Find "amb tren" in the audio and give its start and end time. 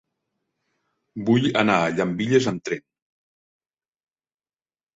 2.55-2.83